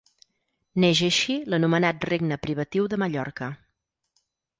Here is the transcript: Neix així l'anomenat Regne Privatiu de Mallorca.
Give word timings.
Neix 0.83 1.01
així 1.07 1.35
l'anomenat 1.53 2.07
Regne 2.11 2.37
Privatiu 2.45 2.87
de 2.95 2.99
Mallorca. 3.05 3.51